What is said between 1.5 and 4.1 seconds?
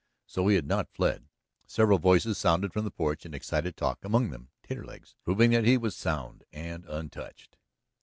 Several voices sounded from the porch in excited talk,